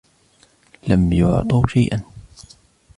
لم 0.87 1.13
يعطوا 1.13 1.63
شيئاً. 1.67 2.01